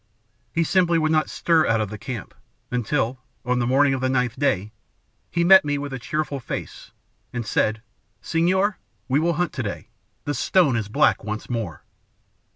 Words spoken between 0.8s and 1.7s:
would not stir